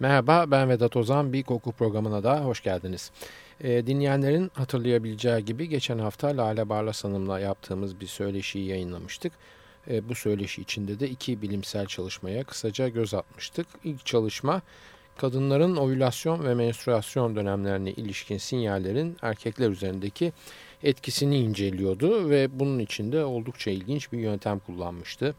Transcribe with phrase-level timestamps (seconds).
[0.00, 3.10] Merhaba ben Vedat Ozan bir koku programına da hoş geldiniz.
[3.60, 9.32] E, dinleyenlerin hatırlayabileceği gibi geçen hafta Lale Barlas Hanım'la yaptığımız bir söyleşiyi yayınlamıştık.
[9.90, 13.66] E, bu söyleşi içinde de iki bilimsel çalışmaya kısaca göz atmıştık.
[13.84, 14.62] İlk çalışma
[15.16, 20.32] kadınların ovülasyon ve menstruasyon dönemlerine ilişkin sinyallerin erkekler üzerindeki
[20.82, 25.34] etkisini inceliyordu ve bunun içinde oldukça ilginç bir yöntem kullanmıştı.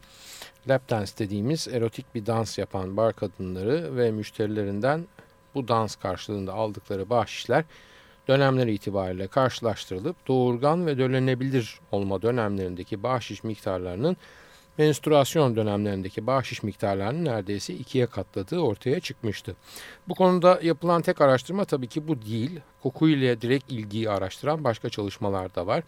[0.68, 5.06] Lap dance dediğimiz erotik bir dans yapan bar kadınları ve müşterilerinden
[5.54, 7.64] bu dans karşılığında aldıkları bahşişler
[8.28, 14.16] dönemler itibariyle karşılaştırılıp doğurgan ve dönenebilir olma dönemlerindeki bahşiş miktarlarının
[14.80, 19.56] menstruasyon dönemlerindeki bahşiş miktarlarının neredeyse ikiye katladığı ortaya çıkmıştı.
[20.08, 22.60] Bu konuda yapılan tek araştırma tabii ki bu değil.
[22.82, 25.82] Kokuyla direkt ilgiyi araştıran başka çalışmalar da var.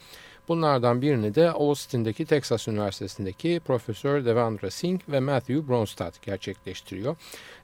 [0.52, 7.16] Bunlardan birini de Austin'deki Texas Üniversitesi'ndeki Profesör Devendra Singh ve Matthew Bronstadt gerçekleştiriyor.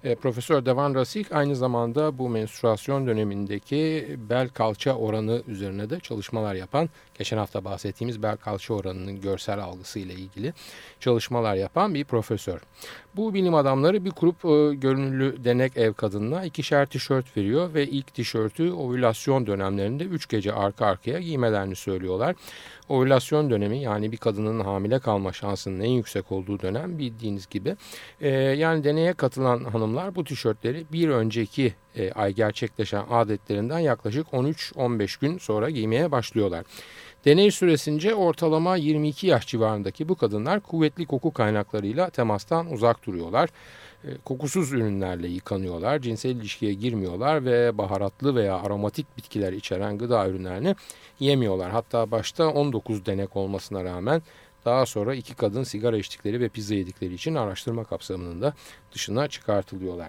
[0.04, 6.54] E, Profesör Devendra Singh aynı zamanda bu menstruasyon dönemindeki bel kalça oranı üzerine de çalışmalar
[6.54, 10.52] yapan, geçen hafta bahsettiğimiz bel kalça oranının görsel algısı ile ilgili
[11.00, 12.60] çalışmalar yapan bir profesör.
[13.16, 18.14] Bu bilim adamları bir grup e, görünümlü denek ev kadınına ikişer tişört veriyor ve ilk
[18.14, 22.36] tişörtü ovülasyon dönemlerinde 3 gece arka arkaya giymelerini söylüyorlar.
[22.88, 27.76] Ovülasyon dönemi yani bir kadının hamile kalma şansının en yüksek olduğu dönem bildiğiniz gibi.
[28.20, 35.20] E, yani deneye katılan hanımlar bu tişörtleri bir önceki e, ay gerçekleşen adetlerinden yaklaşık 13-15
[35.20, 36.64] gün sonra giymeye başlıyorlar.
[37.24, 43.50] Deney süresince ortalama 22 yaş civarındaki bu kadınlar kuvvetli koku kaynaklarıyla temastan uzak duruyorlar.
[44.04, 50.76] E, kokusuz ürünlerle yıkanıyorlar, cinsel ilişkiye girmiyorlar ve baharatlı veya aromatik bitkiler içeren gıda ürünlerini
[51.20, 51.70] yemiyorlar.
[51.70, 54.22] Hatta başta 19 denek olmasına rağmen
[54.64, 58.54] daha sonra iki kadın sigara içtikleri ve pizza yedikleri için araştırma kapsamının da
[58.92, 60.08] dışına çıkartılıyorlar.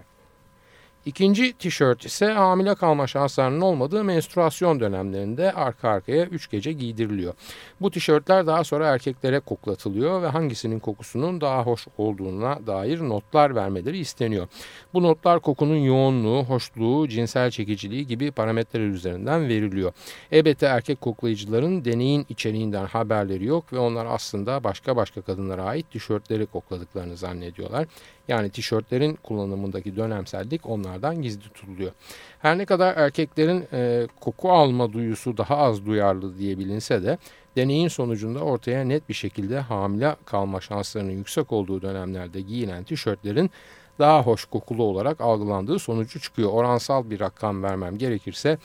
[1.06, 7.34] İkinci tişört ise hamile kalma şanslarının olmadığı menstruasyon dönemlerinde arka arkaya 3 gece giydiriliyor.
[7.80, 13.98] Bu tişörtler daha sonra erkeklere koklatılıyor ve hangisinin kokusunun daha hoş olduğuna dair notlar vermeleri
[13.98, 14.48] isteniyor.
[14.94, 19.92] Bu notlar kokunun yoğunluğu, hoşluğu, cinsel çekiciliği gibi parametreler üzerinden veriliyor.
[20.32, 26.46] Elbette erkek koklayıcıların deneyin içeriğinden haberleri yok ve onlar aslında başka başka kadınlara ait tişörtleri
[26.46, 27.86] kokladıklarını zannediyorlar.
[28.28, 31.92] Yani tişörtlerin kullanımındaki dönemsellik onlardan gizli tutuluyor.
[32.38, 37.18] Her ne kadar erkeklerin e, koku alma duyusu daha az duyarlı diye bilinse de
[37.56, 43.50] deneyin sonucunda ortaya net bir şekilde hamile kalma şanslarının yüksek olduğu dönemlerde giyilen tişörtlerin
[43.98, 46.50] daha hoş kokulu olarak algılandığı sonucu çıkıyor.
[46.52, 48.58] Oransal bir rakam vermem gerekirse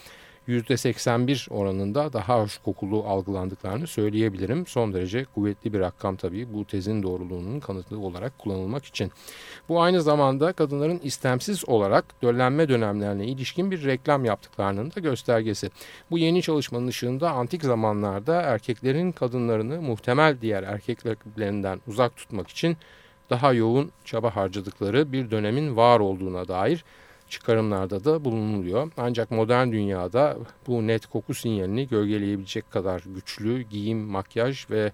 [0.47, 4.67] %81 oranında daha hoş kokulu algılandıklarını söyleyebilirim.
[4.67, 9.11] Son derece kuvvetli bir rakam tabii bu tezin doğruluğunun kanıtlı olarak kullanılmak için.
[9.69, 15.69] Bu aynı zamanda kadınların istemsiz olarak döllenme dönemlerine ilişkin bir reklam yaptıklarının da göstergesi.
[16.11, 22.77] Bu yeni çalışmanın ışığında antik zamanlarda erkeklerin kadınlarını muhtemel diğer erkeklerinden uzak tutmak için
[23.29, 26.83] daha yoğun çaba harcadıkları bir dönemin var olduğuna dair
[27.35, 28.91] çıkarımlarda da bulunuluyor.
[28.97, 30.37] Ancak modern dünyada
[30.67, 34.91] bu net koku sinyalini gölgeleyebilecek kadar güçlü giyim, makyaj ve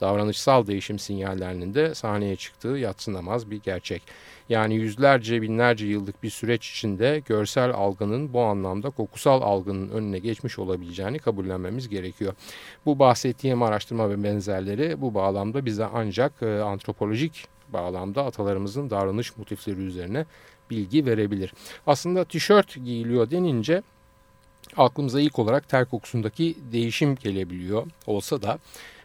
[0.00, 4.02] davranışsal değişim sinyallerinin de sahneye çıktığı yatsınamaz bir gerçek.
[4.48, 10.58] Yani yüzlerce binlerce yıllık bir süreç içinde görsel algının bu anlamda kokusal algının önüne geçmiş
[10.58, 12.34] olabileceğini kabullenmemiz gerekiyor.
[12.86, 19.80] Bu bahsettiğim araştırma ve benzerleri bu bağlamda bize ancak e, antropolojik bağlamda atalarımızın davranış motifleri
[19.80, 20.26] üzerine
[20.70, 21.52] bilgi verebilir.
[21.86, 23.82] Aslında tişört giyiliyor denince
[24.76, 28.58] aklımıza ilk olarak ter kokusundaki değişim gelebiliyor olsa da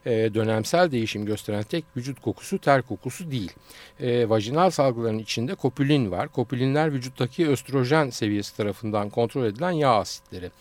[0.07, 3.51] e, dönemsel değişim gösteren tek vücut kokusu ter kokusu değil.
[3.99, 6.27] E, vajinal salgıların içinde kopülin var.
[6.27, 10.51] Kopülinler vücuttaki östrojen seviyesi tarafından kontrol edilen yağ asitleri.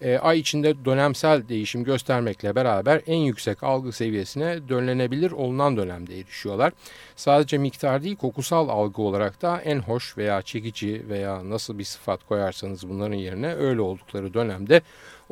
[0.00, 6.72] E, ay içinde dönemsel değişim göstermekle beraber en yüksek algı seviyesine dönlenebilir olunan dönemde erişiyorlar.
[7.16, 12.28] Sadece miktar değil kokusal algı olarak da en hoş veya çekici veya nasıl bir sıfat
[12.28, 14.82] koyarsanız bunların yerine öyle oldukları dönemde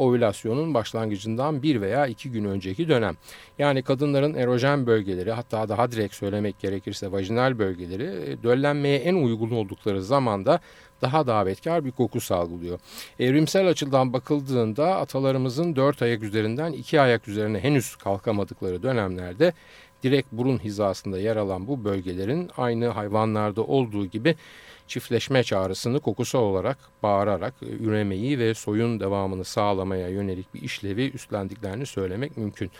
[0.01, 3.17] ovülasyonun başlangıcından bir veya iki gün önceki dönem.
[3.59, 9.51] Yani kadınların erojen bölgeleri hatta daha direkt söylemek gerekirse vajinal bölgeleri e, döllenmeye en uygun
[9.51, 10.61] oldukları zamanda
[11.03, 12.79] daha davetkar bir koku salgılıyor.
[13.19, 19.53] Evrimsel açıdan bakıldığında atalarımızın dört ayak üzerinden iki ayak üzerine henüz kalkamadıkları dönemlerde
[20.03, 24.37] direkt burun hizasında yer alan bu bölgelerin aynı hayvanlarda olduğu gibi
[24.87, 31.87] çiftleşme çağrısını kokusal olarak bağırarak e, üremeyi ve soyun devamını sağlamaya yönelik bir işlevi üstlendiklerini
[31.87, 32.71] söylemek mümkün.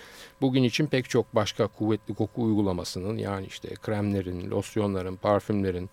[0.41, 5.91] Bugün için pek çok başka kuvvetli koku uygulamasının yani işte kremlerin, losyonların, parfümlerin,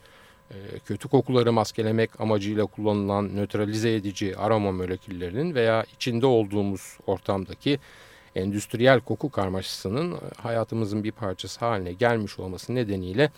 [0.85, 7.79] kötü kokuları maskelemek amacıyla kullanılan nötralize edici aroma moleküllerinin veya içinde olduğumuz ortamdaki
[8.37, 13.31] endüstriyel koku karmaşasının e, hayatımızın bir parçası haline gelmiş olması nedeniyle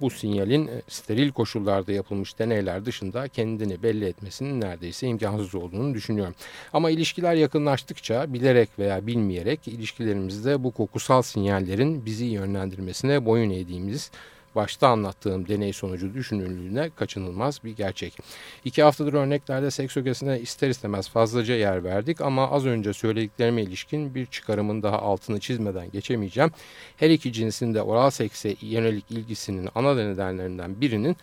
[0.00, 6.34] bu sinyalin e, steril koşullarda yapılmış deneyler dışında kendini belli etmesinin neredeyse imkansız olduğunu düşünüyorum.
[6.72, 14.10] Ama ilişkiler yakınlaştıkça bilerek veya bilmeyerek ilişkilerimizde bu kokusal sinyallerin bizi yönlendirmesine boyun eğdiğimiz
[14.56, 18.18] başta anlattığım deney sonucu düşünüldüğüne kaçınılmaz bir gerçek.
[18.64, 24.14] İki haftadır örneklerde seks ögesine ister istemez fazlaca yer verdik ama az önce söylediklerime ilişkin
[24.14, 26.50] bir çıkarımın daha altını çizmeden geçemeyeceğim.
[26.96, 31.16] Her iki cinsin de oral sekse yönelik ilgisinin ana nedenlerinden birinin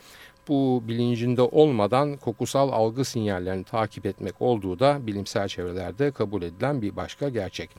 [0.48, 6.96] bu bilincinde olmadan kokusal algı sinyallerini takip etmek olduğu da bilimsel çevrelerde kabul edilen bir
[6.96, 7.70] başka gerçek.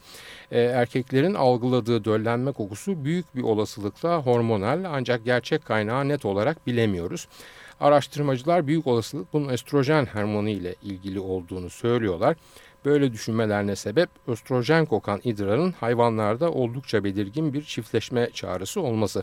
[0.50, 7.28] Ee, erkeklerin algıladığı döllenme kokusu büyük bir olasılıkla hormonal ancak gerçek kaynağı net olarak bilemiyoruz.
[7.80, 12.36] Araştırmacılar büyük olasılık bunun estrojen hormonu ile ilgili olduğunu söylüyorlar.
[12.84, 19.22] Böyle düşünmelerine sebep östrojen kokan idrarın hayvanlarda oldukça belirgin bir çiftleşme çağrısı olması.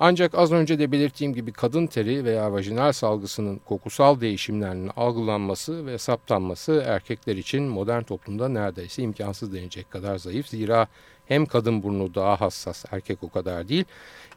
[0.00, 5.98] Ancak az önce de belirttiğim gibi kadın teri veya vajinal salgısının kokusal değişimlerinin algılanması ve
[5.98, 10.48] saptanması erkekler için modern toplumda neredeyse imkansız denecek kadar zayıf.
[10.48, 10.86] Zira
[11.26, 13.84] hem kadın burnu daha hassas erkek o kadar değil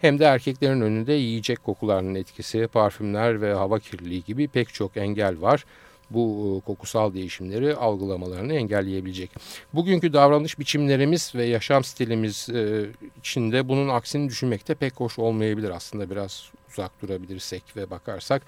[0.01, 5.41] hem de erkeklerin önünde yiyecek kokularının etkisi, parfümler ve hava kirliliği gibi pek çok engel
[5.41, 5.65] var
[6.09, 9.31] bu e, kokusal değişimleri algılamalarını engelleyebilecek.
[9.73, 12.85] Bugünkü davranış biçimlerimiz ve yaşam stilimiz e,
[13.19, 15.69] içinde bunun aksini düşünmekte pek hoş olmayabilir.
[15.69, 18.41] Aslında biraz uzak durabilirsek ve bakarsak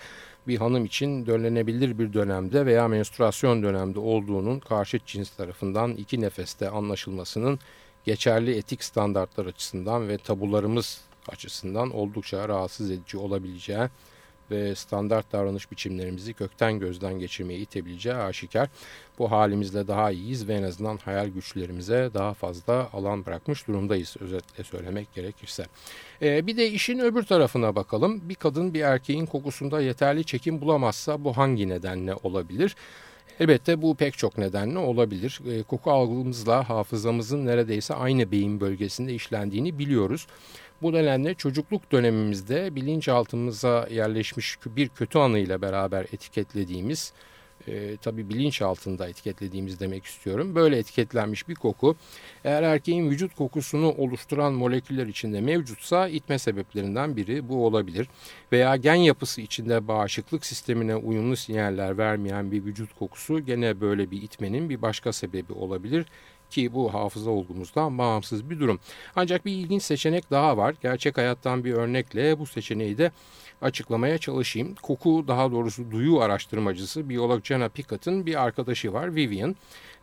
[0.48, 6.70] bir hanım için dönlenebilir bir dönemde veya menstruasyon dönemde olduğunun karşıt cins tarafından iki nefeste
[6.70, 7.60] anlaşılmasının
[8.06, 13.88] geçerli etik standartlar açısından ve tabularımız açısından oldukça rahatsız edici olabileceği
[14.52, 18.70] ve standart davranış biçimlerimizi kökten gözden geçirmeye itebileceği aşikar.
[19.20, 24.64] Bu halimizle daha iyiyiz ve en azından hayal güçlerimize daha fazla alan bırakmış durumdayız özetle
[24.64, 25.66] söylemek gerekirse.
[26.22, 28.30] Ee, bir de işin öbür tarafına bakalım.
[28.30, 32.76] Bir kadın bir erkeğin kokusunda yeterli çekim bulamazsa bu hangi nedenle olabilir?
[33.40, 35.40] Elbette bu pek çok nedenle olabilir.
[35.52, 40.28] E, koku algımızla hafızamızın neredeyse aynı beyin bölgesinde işlendiğini biliyoruz.
[40.82, 47.14] Bu nedenle çocukluk dönemimizde bilinçaltımıza yerleşmiş bir kötü anıyla beraber etiketlediğimiz,
[47.68, 50.56] e, tabii bilinç altında etiketlediğimiz demek istiyorum.
[50.56, 51.96] Böyle etiketlenmiş bir koku
[52.44, 58.08] eğer erkeğin vücut kokusunu oluşturan moleküller içinde mevcutsa itme sebeplerinden biri bu olabilir.
[58.52, 64.22] Veya gen yapısı içinde bağışıklık sistemine uyumlu sinyaller vermeyen bir vücut kokusu gene böyle bir
[64.22, 66.06] itmenin bir başka sebebi olabilir
[66.52, 68.80] ki bu hafıza olgumuzdan bağımsız bir durum.
[69.16, 70.76] Ancak bir ilginç seçenek daha var.
[70.82, 73.12] Gerçek hayattan bir örnekle bu seçeneği de
[73.62, 74.76] açıklamaya çalışayım.
[74.82, 79.56] Koku daha doğrusu duyu araştırmacısı biyolog Jenna Pickett'ın bir arkadaşı var Vivian.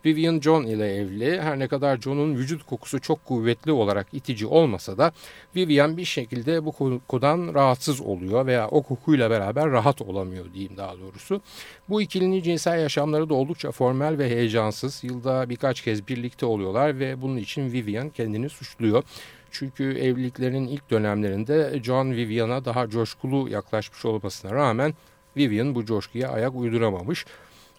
[0.05, 1.41] Vivian John ile evli.
[1.41, 5.13] Her ne kadar John'un vücut kokusu çok kuvvetli olarak itici olmasa da
[5.57, 10.99] Vivian bir şekilde bu kokudan rahatsız oluyor veya o kokuyla beraber rahat olamıyor diyeyim daha
[11.01, 11.41] doğrusu.
[11.89, 15.05] Bu ikilinin cinsel yaşamları da oldukça formel ve heyecansız.
[15.05, 19.03] Yılda birkaç kez birlikte oluyorlar ve bunun için Vivian kendini suçluyor.
[19.51, 24.95] Çünkü evliliklerin ilk dönemlerinde John Vivian'a daha coşkulu yaklaşmış olmasına rağmen
[25.37, 27.25] Vivian bu coşkuya ayak uyduramamış.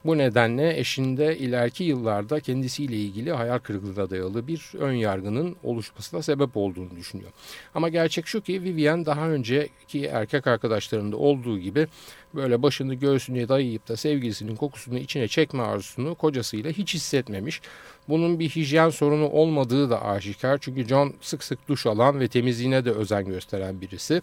[0.05, 6.57] Bu nedenle eşinde ileriki yıllarda kendisiyle ilgili hayal kırıklığına dayalı bir ön yargının oluşmasına sebep
[6.57, 7.31] olduğunu düşünüyor.
[7.75, 11.87] Ama gerçek şu ki Vivian daha önceki erkek arkadaşlarında olduğu gibi
[12.35, 17.61] böyle başını göğsüne dayayıp da sevgilisinin kokusunu içine çekme arzusunu kocasıyla hiç hissetmemiş.
[18.09, 20.57] Bunun bir hijyen sorunu olmadığı da aşikar.
[20.61, 24.21] Çünkü John sık sık duş alan ve temizliğine de özen gösteren birisi.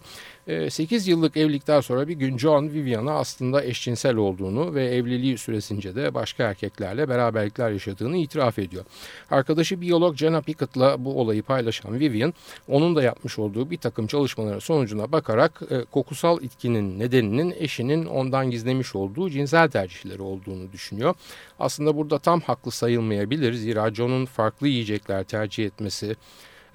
[0.69, 5.95] 8 ee, yıllık evlilikten sonra bir gün John Vivian'a aslında eşcinsel olduğunu ve evliliği süresince
[5.95, 8.83] de başka erkeklerle beraberlikler yaşadığını itiraf ediyor.
[9.31, 12.33] Arkadaşı biyolog Jenna Pickett'la bu olayı paylaşan Vivian,
[12.67, 18.51] onun da yapmış olduğu bir takım çalışmaların sonucuna bakarak e, kokusal itkinin nedeninin eşinin ondan
[18.51, 21.15] gizlemiş olduğu cinsel tercihleri olduğunu düşünüyor.
[21.59, 23.53] Aslında burada tam haklı sayılmayabilir.
[23.53, 26.15] Zira John'un farklı yiyecekler tercih etmesi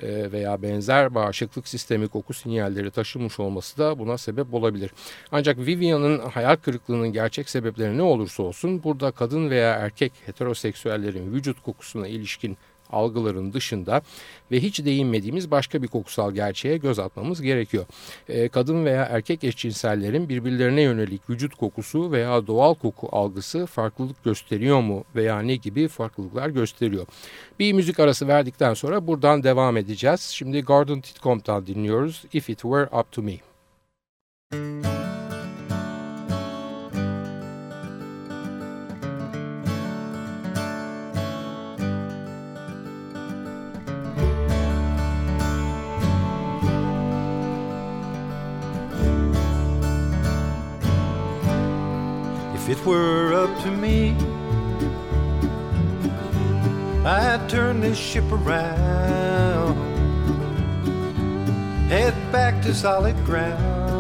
[0.03, 4.91] e, veya benzer bağışıklık sistemi koku sinyalleri taşımış olması da buna sebep olabilir.
[5.33, 11.63] Ancak Vivian'ın hayal kırıklığının gerçek sebepleri ne olursa olsun burada kadın veya erkek heteroseksüellerin vücut
[11.63, 12.59] kokusuna ilişkin
[12.93, 14.03] algıların dışında
[14.51, 17.85] ve hiç değinmediğimiz başka bir kokusal gerçeğe göz atmamız gerekiyor.
[18.29, 24.81] E, kadın veya erkek eşcinsellerin birbirlerine yönelik vücut kokusu veya doğal koku algısı farklılık gösteriyor
[24.81, 27.07] mu veya ne gibi farklılıklar gösteriyor.
[27.59, 30.21] Bir müzik arası verdikten sonra buradan devam edeceğiz.
[30.21, 33.37] Şimdi Gordon Titcom'dan dinliyoruz If It Were Up To Me.
[34.53, 34.82] Müzik
[52.73, 54.17] it were up to me,
[57.05, 59.77] I'd turn this ship around,
[61.91, 63.93] head back to solid ground.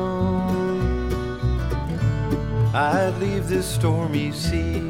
[2.74, 4.80] I'd leave this stormy sea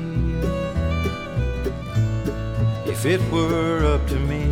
[2.87, 4.52] if it were up to me.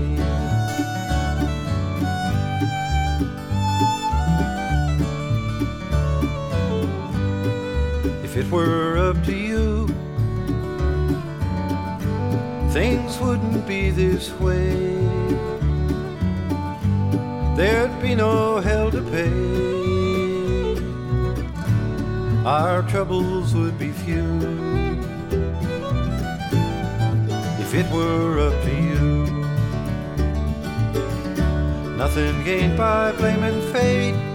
[8.31, 9.89] If it were up to you,
[12.71, 14.71] things wouldn't be this way.
[17.57, 20.77] There'd be no hell to pay.
[22.47, 24.39] Our troubles would be few.
[27.59, 29.27] If it were up to you,
[31.97, 34.30] nothing gained by blaming fate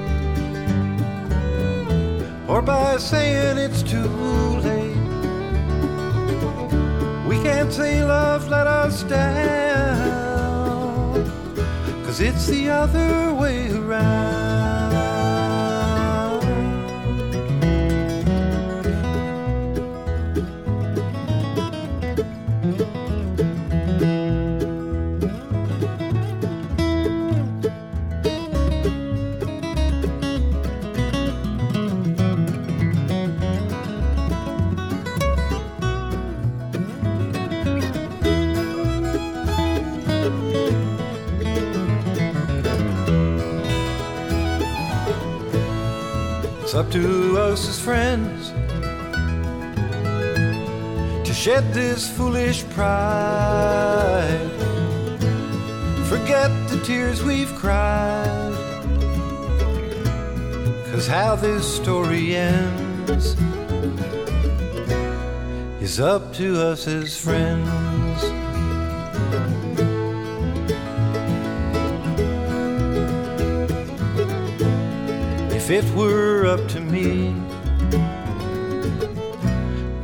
[2.47, 4.07] or by saying it's too
[4.59, 4.95] late.
[7.27, 9.25] We can't say love let us down,
[12.05, 14.44] cause it's the other way around.
[46.85, 48.49] Up to us as friends
[51.27, 54.49] to shed this foolish pride.
[56.07, 58.53] Forget the tears we've cried.
[60.91, 63.35] Cause how this story ends
[65.81, 68.04] is up to us as friends.
[75.67, 77.33] If it were up to me,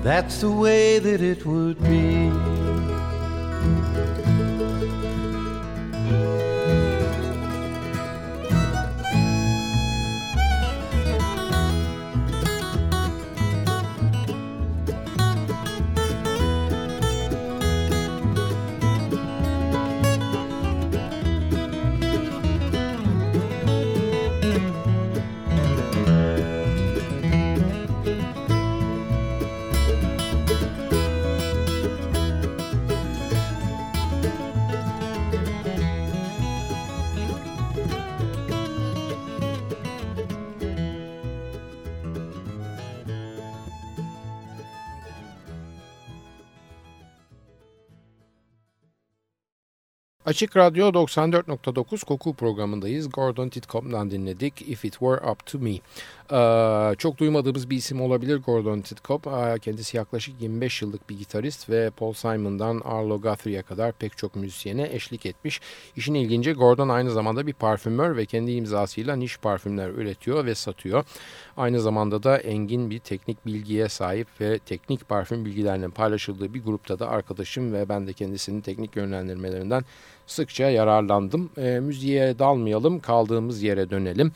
[0.01, 2.60] that's the way that it would be.
[50.31, 53.09] Açık Radyo 94.9 Koku programındayız.
[53.09, 55.71] Gordon Titcom'dan dinledik If It Were Up To Me.
[56.31, 59.21] Ee, çok duymadığımız bir isim olabilir Gordon Titcom.
[59.25, 64.35] Ee, kendisi yaklaşık 25 yıllık bir gitarist ve Paul Simon'dan Arlo Guthrie'ye kadar pek çok
[64.35, 65.61] müzisyene eşlik etmiş.
[65.95, 71.03] İşin ilginci Gordon aynı zamanda bir parfümör ve kendi imzasıyla niş parfümler üretiyor ve satıyor.
[71.57, 76.99] Aynı zamanda da engin bir teknik bilgiye sahip ve teknik parfüm bilgilerinin paylaşıldığı bir grupta
[76.99, 79.83] da arkadaşım ve ben de kendisinin teknik yönlendirmelerinden
[80.27, 81.49] sıkça yararlandım.
[81.57, 84.31] E, müziğe dalmayalım, kaldığımız yere dönelim.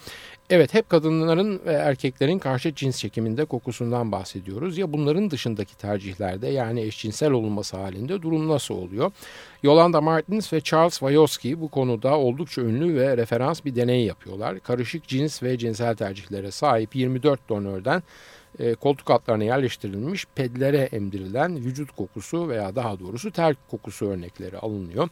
[0.49, 4.77] Evet hep kadınların ve erkeklerin karşı cins çekiminde kokusundan bahsediyoruz.
[4.77, 9.11] Ya bunların dışındaki tercihlerde yani eşcinsel olunması halinde durum nasıl oluyor?
[9.63, 14.59] Yolanda Martins ve Charles Wajowski bu konuda oldukça ünlü ve referans bir deney yapıyorlar.
[14.59, 18.03] Karışık cins ve cinsel tercihlere sahip 24 donörden
[18.59, 25.09] e, koltuk altlarına yerleştirilmiş pedlere emdirilen vücut kokusu veya daha doğrusu ter kokusu örnekleri alınıyor.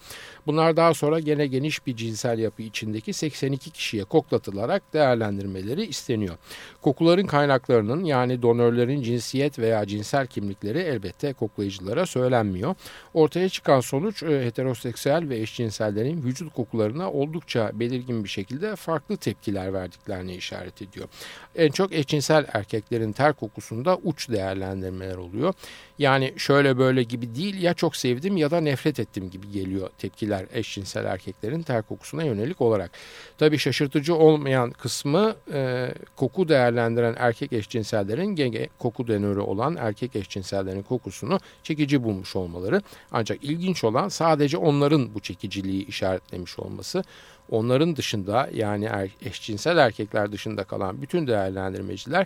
[0.47, 6.35] Bunlar daha sonra gene geniş bir cinsel yapı içindeki 82 kişiye koklatılarak değerlendirmeleri isteniyor.
[6.81, 12.75] Kokuların kaynaklarının yani donörlerin cinsiyet veya cinsel kimlikleri elbette koklayıcılara söylenmiyor.
[13.13, 19.73] Ortaya çıkan sonuç e, heteroseksüel ve eşcinsellerin vücut kokularına oldukça belirgin bir şekilde farklı tepkiler
[19.73, 21.07] verdiklerini işaret ediyor.
[21.55, 25.53] En çok eşcinsel erkeklerin ter kokusunda uç değerlendirmeler oluyor.
[25.99, 30.45] Yani şöyle böyle gibi değil ya çok sevdim ya da nefret ettim gibi geliyor tepkiler
[30.53, 32.91] eşcinsel erkeklerin ter kokusuna yönelik olarak.
[33.37, 40.81] Tabii şaşırtıcı olmayan kısmı e, koku değerlendiren erkek eşcinsellerin gege koku denörü olan erkek eşcinsellerin
[40.81, 42.81] kokusunu çekici bulmuş olmaları.
[43.11, 47.03] Ancak ilginç olan sadece onların bu çekiciliği işaretlemiş olması.
[47.49, 52.25] Onların dışında yani er, eşcinsel erkekler dışında kalan bütün değerlendirmeciler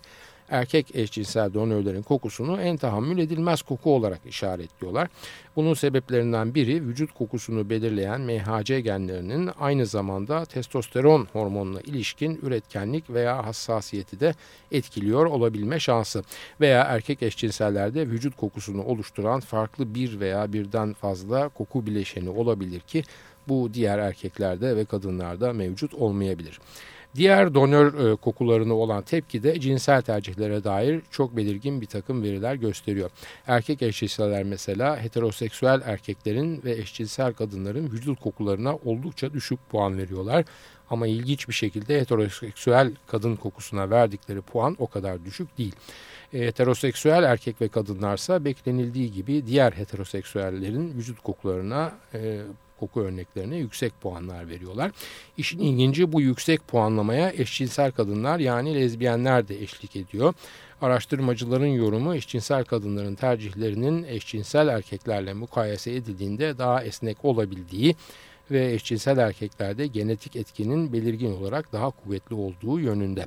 [0.49, 5.07] erkek eşcinsel donörlerin kokusunu en tahammül edilmez koku olarak işaretliyorlar.
[5.55, 13.45] Bunun sebeplerinden biri vücut kokusunu belirleyen MHC genlerinin aynı zamanda testosteron hormonuna ilişkin üretkenlik veya
[13.45, 14.33] hassasiyeti de
[14.71, 16.23] etkiliyor olabilme şansı.
[16.61, 23.03] Veya erkek eşcinsellerde vücut kokusunu oluşturan farklı bir veya birden fazla koku bileşeni olabilir ki
[23.47, 26.59] bu diğer erkeklerde ve kadınlarda mevcut olmayabilir.
[27.17, 32.55] Diğer donör e, kokularına olan tepki de cinsel tercihlere dair çok belirgin bir takım veriler
[32.55, 33.09] gösteriyor.
[33.47, 40.45] Erkek eşcinseller mesela heteroseksüel erkeklerin ve eşcinsel kadınların vücut kokularına oldukça düşük puan veriyorlar.
[40.89, 45.75] Ama ilginç bir şekilde heteroseksüel kadın kokusuna verdikleri puan o kadar düşük değil.
[46.33, 52.41] E, heteroseksüel erkek ve kadınlarsa beklenildiği gibi diğer heteroseksüellerin vücut kokularına e,
[52.79, 54.91] koku örneklerine yüksek puanlar veriyorlar.
[55.37, 60.33] İşin ilginci bu yüksek puanlamaya eşcinsel kadınlar yani lezbiyenler de eşlik ediyor.
[60.81, 67.95] Araştırmacıların yorumu eşcinsel kadınların tercihlerinin eşcinsel erkeklerle mukayese edildiğinde daha esnek olabildiği
[68.51, 73.25] ve eşcinsel erkeklerde genetik etkinin belirgin olarak daha kuvvetli olduğu yönünde.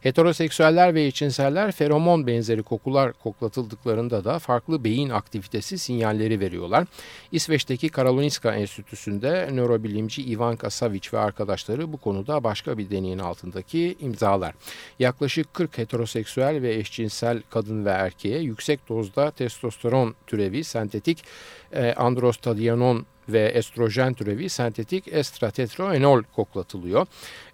[0.00, 6.86] Heteroseksüeller ve eşcinseller feromon benzeri kokular koklatıldıklarında da farklı beyin aktivitesi sinyalleri veriyorlar.
[7.32, 14.54] İsveç'teki Karolinska Enstitüsü'nde nörobilimci Ivanka Savic ve arkadaşları bu konuda başka bir deneyin altındaki imzalar.
[14.98, 21.24] Yaklaşık 40 heteroseksüel ve eşcinsel kadın ve erkeğe yüksek dozda testosteron türevi sentetik
[21.72, 27.06] e, androstadianon ve estrojen türevi sentetik estratetroenol koklatılıyor.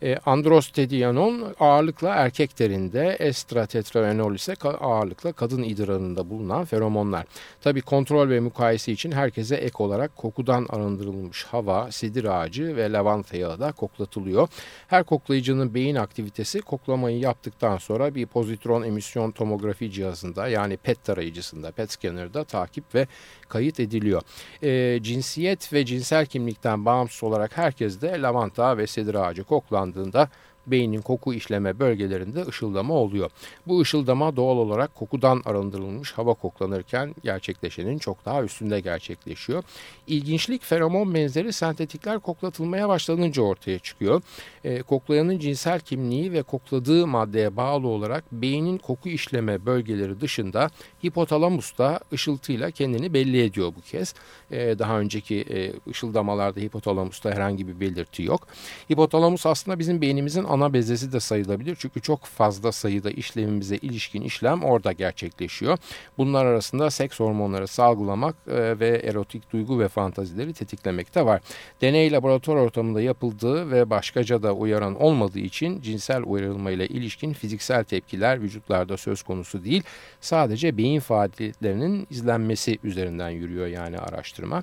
[0.02, 7.26] E, androstedianon ağırlıkla erkek terinde, estratetroenol ise ağırlıkla kadın idrarında bulunan feromonlar.
[7.60, 13.36] Tabi kontrol ve mukayese için herkese ek olarak kokudan arındırılmış hava, sidir ağacı ve lavanta
[13.36, 14.48] yağı da koklatılıyor.
[14.88, 21.70] Her koklayıcının beyin aktivitesi koklamayı yaptıktan sonra bir pozitron emisyon tomografi cihazında yani PET tarayıcısında,
[21.70, 23.06] PET scanner'da takip ve
[23.48, 24.22] kayıt ediliyor.
[24.62, 30.28] E, cinsiyet ve cinsel kimlikten bağımsız olarak herkes de lavanta ve sedir ağacı koklandığında
[30.66, 33.30] beynin koku işleme bölgelerinde ışıldama oluyor.
[33.66, 39.62] Bu ışıldama doğal olarak kokudan arındırılmış hava koklanırken gerçekleşenin çok daha üstünde gerçekleşiyor.
[40.06, 44.22] İlginçlik feromon benzeri sentetikler koklatılmaya başlanınca ortaya çıkıyor.
[44.64, 50.70] E, koklayanın cinsel kimliği ve kokladığı maddeye bağlı olarak beynin koku işleme bölgeleri dışında
[51.04, 54.14] hipotalamus da ışıltıyla kendini belli ediyor bu kez.
[54.50, 58.46] E, daha önceki e, ışıldamalarda hipotalamusta herhangi bir belirti yok.
[58.92, 61.76] Hipotalamus aslında bizim beynimizin ana bezesi de sayılabilir.
[61.78, 65.78] Çünkü çok fazla sayıda işlemimize ilişkin işlem orada gerçekleşiyor.
[66.18, 71.40] Bunlar arasında seks hormonları salgılamak e, ve erotik duygu ve fantazileri tetiklemek de var.
[71.80, 77.84] Deney laboratuvar ortamında yapıldığı ve başkaca da uyaran olmadığı için cinsel uyarılma ile ilişkin fiziksel
[77.84, 79.82] tepkiler vücutlarda söz konusu değil.
[80.20, 84.62] Sadece beyin faaliyetlerinin izlenmesi üzerinden yürüyor yani araştırma.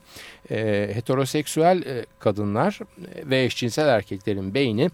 [0.52, 2.80] E, heteroseksüel e, kadınlar
[3.26, 4.90] ve eşcinsel erkeklerin beyni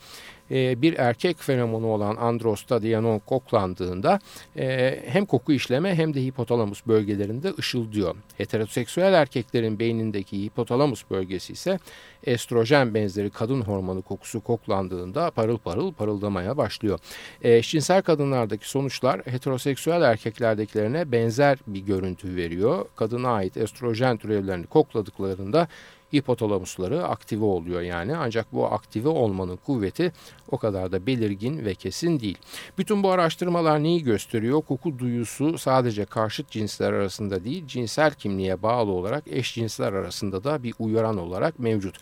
[0.52, 4.20] e, bir erkek fenomenu olan androstadianon koklandığında
[4.58, 8.16] e, hem koku işleme hem de hipotalamus bölgelerinde ışıldıyor.
[8.38, 11.80] Heteroseksüel erkeklerin beynindeki hipotalamus bölgesi ise
[12.24, 17.00] estrojen benzeri kadın hormonu kokusu koklandığında parıl parıl parıldamaya başlıyor.
[17.42, 22.86] E, eşcinsel kadınlardaki sonuçlar heteroseksüel erkeklerdekilerine benzer bir görüntü veriyor.
[22.96, 25.68] Kadına ait estrojen türevlerini kokladıklarında
[26.14, 28.16] hipotalamusları aktive oluyor yani.
[28.16, 30.14] Ancak bu aktive olmanın kuvveti
[30.52, 32.38] o kadar da belirgin ve kesin değil.
[32.78, 34.62] Bütün bu araştırmalar neyi gösteriyor?
[34.62, 40.74] Koku duyusu sadece karşıt cinsler arasında değil, cinsel kimliğe bağlı olarak eşcinsler arasında da bir
[40.80, 41.96] uyaran olarak mevcut.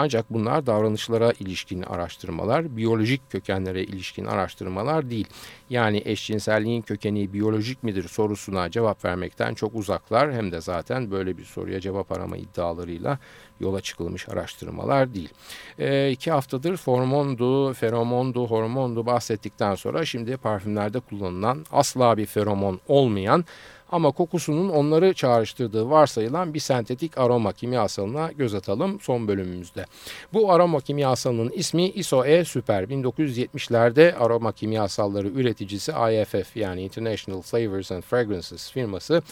[0.00, 5.26] Ancak bunlar davranışlara ilişkin araştırmalar, biyolojik kökenlere ilişkin araştırmalar değil.
[5.70, 11.44] Yani eşcinselliğin kökeni biyolojik midir sorusuna cevap vermekten çok uzaklar hem de zaten böyle bir
[11.44, 13.18] soruya cevap arama iddialarıyla
[13.60, 15.30] yola çıkılmış araştırmalar değil.
[15.78, 23.44] E, iki haftadır formondu, feromondu, hormondu bahsettikten sonra şimdi parfümlerde kullanılan asla bir feromon olmayan
[23.92, 29.84] ama kokusunun onları çağrıştırdığı varsayılan bir sentetik aroma kimyasalına göz atalım son bölümümüzde.
[30.32, 32.82] Bu aroma kimyasalının ismi ISO-E Super.
[32.82, 39.22] 1970'lerde aroma kimyasalları üreticisi IFF yani International Flavors and Fragrances firması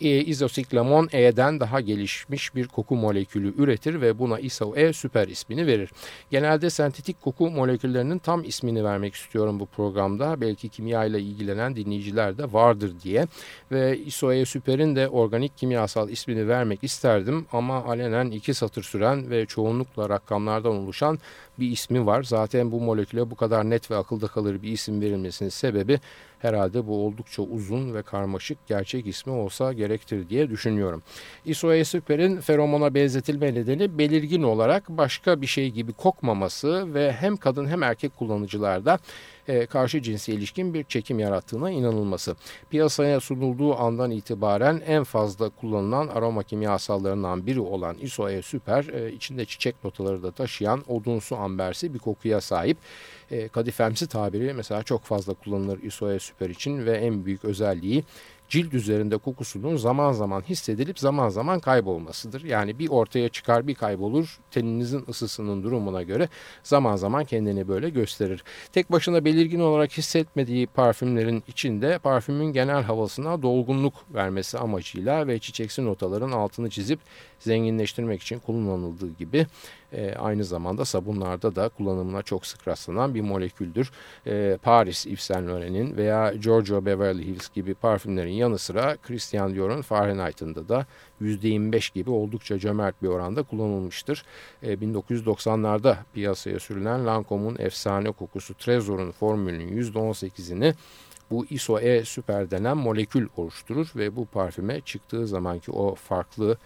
[0.00, 5.90] e, izosiklamon E'den daha gelişmiş bir koku molekülü üretir ve buna ISO-E süper ismini verir.
[6.30, 10.40] Genelde sentetik koku moleküllerinin tam ismini vermek istiyorum bu programda.
[10.40, 13.26] Belki kimya ile ilgilenen dinleyiciler de vardır diye.
[13.72, 19.46] Ve ISO-E süperin de organik kimyasal ismini vermek isterdim ama alenen iki satır süren ve
[19.46, 21.18] çoğunlukla rakamlardan oluşan
[21.60, 22.22] bir ismi var.
[22.22, 26.00] Zaten bu moleküle bu kadar net ve akılda kalır bir isim verilmesinin sebebi
[26.40, 31.02] Herhalde bu oldukça uzun ve karmaşık gerçek ismi olsa gerektir diye düşünüyorum.
[31.44, 37.66] Isoe Super'in feromona benzetilme nedeni belirgin olarak başka bir şey gibi kokmaması ve hem kadın
[37.66, 38.98] hem erkek kullanıcılarda
[39.50, 42.36] e, karşı cinsi ilişkin bir çekim yarattığına inanılması.
[42.70, 49.44] Piyasaya sunulduğu andan itibaren en fazla kullanılan aroma kimyasallarından biri olan Isoe Super e, içinde
[49.44, 52.78] çiçek notaları da taşıyan odunsu ambersi bir kokuya sahip.
[53.30, 58.04] E, kadifemsi tabiri mesela çok fazla kullanılır Isoe Super için ve en büyük özelliği
[58.50, 62.44] cilt üzerinde kokusunun zaman zaman hissedilip zaman zaman kaybolmasıdır.
[62.44, 66.28] Yani bir ortaya çıkar bir kaybolur teninizin ısısının durumuna göre
[66.62, 68.44] zaman zaman kendini böyle gösterir.
[68.72, 75.84] Tek başına belirgin olarak hissetmediği parfümlerin içinde parfümün genel havasına dolgunluk vermesi amacıyla ve çiçeksi
[75.84, 77.00] notaların altını çizip
[77.40, 79.46] zenginleştirmek için kullanıldığı gibi
[79.92, 83.90] e, aynı zamanda sabunlarda da kullanımına çok sık rastlanan bir moleküldür.
[84.26, 89.82] E, Paris Yves Saint Laurent'in veya Giorgio Beverly Hills gibi parfümlerin yanı sıra Christian Dior'un
[89.82, 90.86] Fahrenheit'ında da
[91.22, 94.24] %25 gibi oldukça cömert bir oranda kullanılmıştır.
[94.62, 100.74] E, 1990'larda piyasaya sürülen Lancome'un efsane kokusu Trezor'un formülünün %18'ini
[101.30, 106.58] bu ISO-E süper denen molekül oluşturur ve bu parfüme çıktığı zamanki o farklı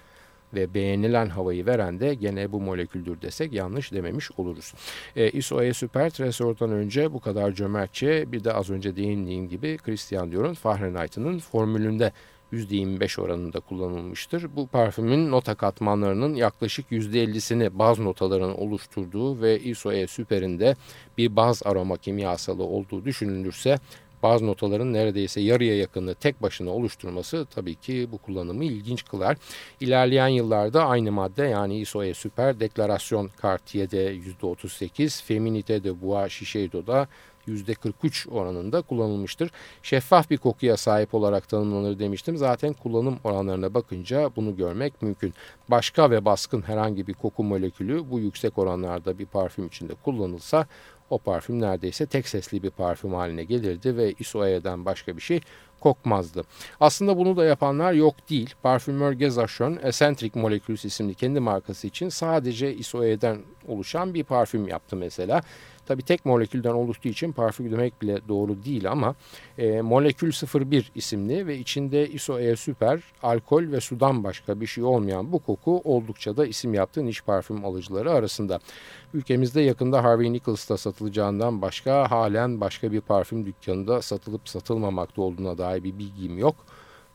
[0.54, 4.74] ve beğenilen havayı veren de gene bu moleküldür desek yanlış dememiş oluruz.
[5.16, 10.32] E, ISOE Super Tresor'dan önce bu kadar cömertçe bir de az önce değindiğim gibi Christian
[10.32, 12.12] Dior'un Fahrenheit'ının formülünde
[12.52, 14.56] %25 oranında kullanılmıştır.
[14.56, 20.76] Bu parfümün nota katmanlarının yaklaşık %50'sini baz notaların oluşturduğu ve ISOE Super'inde
[21.18, 23.78] bir baz aroma kimyasalı olduğu düşünülürse
[24.24, 29.37] bazı notaların neredeyse yarıya yakını tek başına oluşturması tabii ki bu kullanımı ilginç kılar.
[29.80, 37.08] İlerleyen yıllarda aynı madde yani ISOE Super Deklarasyon Cartier'de %38, Feminite de Bois Shiseido'da
[37.48, 39.50] %43 oranında kullanılmıştır.
[39.82, 42.37] Şeffaf bir kokuya sahip olarak tanımlanır demiştim.
[42.37, 45.34] Zaten kullanım oranlarına bakınca bunu görmek mümkün.
[45.68, 50.66] Başka ve baskın herhangi bir koku molekülü bu yüksek oranlarda bir parfüm içinde kullanılsa
[51.14, 55.40] o parfüm neredeyse tek sesli bir parfüm haline gelirdi ve Isoe'den başka bir şey
[55.81, 56.44] kokmazdı.
[56.81, 58.55] Aslında bunu da yapanlar yok değil.
[58.62, 65.42] Parfümör Gezachon Eccentric Molecules isimli kendi markası için sadece Isoe'den oluşan bir parfüm yaptı mesela.
[65.87, 69.14] Tabi tek molekülden oluştuğu için parfüm demek bile doğru değil ama
[69.59, 70.33] e, molekül
[70.70, 75.81] 01 isimli ve içinde isoe süper, alkol ve sudan başka bir şey olmayan bu koku
[75.85, 78.61] oldukça da isim yaptığı niş parfüm alıcıları arasında.
[79.14, 85.85] Ülkemizde yakında Harvey Nichols'ta satılacağından başka halen başka bir parfüm dükkanında satılıp satılmamakta olduğuna dair
[85.85, 86.57] bir bilgim yok.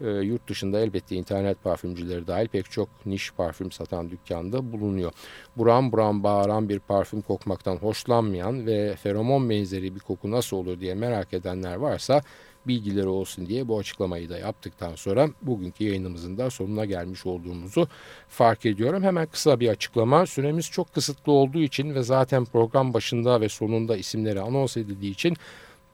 [0.01, 5.11] E, yurt dışında elbette internet parfümcüleri dahil pek çok niş parfüm satan dükkanda bulunuyor.
[5.57, 10.95] Buram buram bağıran bir parfüm kokmaktan hoşlanmayan ve feromon benzeri bir koku nasıl olur diye
[10.95, 12.21] merak edenler varsa
[12.67, 17.87] bilgileri olsun diye bu açıklamayı da yaptıktan sonra bugünkü yayınımızın da sonuna gelmiş olduğumuzu
[18.29, 19.03] fark ediyorum.
[19.03, 20.25] Hemen kısa bir açıklama.
[20.25, 25.37] Süremiz çok kısıtlı olduğu için ve zaten program başında ve sonunda isimleri anons edildiği için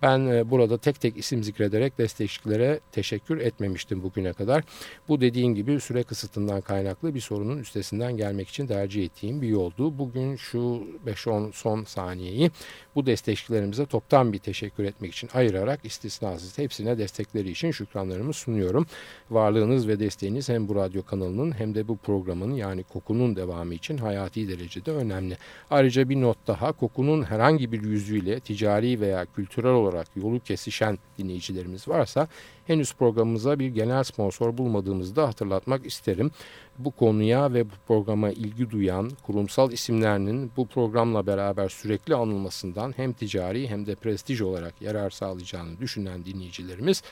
[0.02, 4.64] ben e, burada tek tek isim zikrederek destekçilere teşekkür etmemiştim bugüne kadar.
[5.08, 9.98] Bu dediğim gibi süre kısıtından kaynaklı bir sorunun üstesinden gelmek için tercih ettiğim bir yoldu.
[9.98, 12.52] Bugün şu 5-10 son saniyeyi
[12.96, 18.86] bu destekçilerimize toptan bir teşekkür etmek için ayırarak istisnasız hepsine destekleri için şükranlarımı sunuyorum.
[19.30, 23.98] Varlığınız ve desteğiniz hem bu radyo kanalının hem de bu programın yani kokunun devamı için
[23.98, 25.38] hayati derecede önemli.
[25.72, 31.00] Ayrıca bir not daha kokunun herhangi bir yüzüyle ticari veya kültürel olarak olarak yolu kesişen
[31.18, 32.28] dinleyicilerimiz varsa
[32.68, 36.32] henüz programımıza bir genel sponsor bulmadığımızı da hatırlatmak isterim.
[36.78, 43.14] Bu konuya ve bu programa ilgi duyan kurumsal isimlerinin bu programla beraber sürekli anılmasından hem
[43.14, 47.04] ticari hem de prestij olarak yarar sağlayacağını düşünen dinleyicilerimiz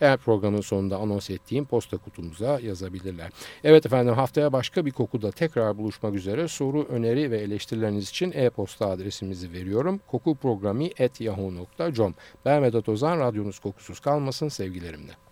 [0.00, 3.30] eğer programın sonunda anons ettiğim posta kutumuza yazabilirler.
[3.64, 8.86] Evet efendim haftaya başka bir kokuda tekrar buluşmak üzere soru, öneri ve eleştirileriniz için e-posta
[8.86, 10.00] adresimizi veriyorum.
[10.06, 15.25] Kokuprogrami.yahoo.com Ben Vedat Ozan, radyonuz kokusuz kalmasın sevgilerimle.